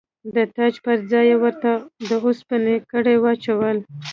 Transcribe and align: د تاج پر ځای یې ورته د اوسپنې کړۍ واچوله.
د 0.35 0.37
تاج 0.55 0.73
پر 0.85 0.97
ځای 1.11 1.25
یې 1.31 1.35
ورته 1.43 1.71
د 2.09 2.11
اوسپنې 2.25 2.75
کړۍ 2.91 3.17
واچوله. 3.19 3.81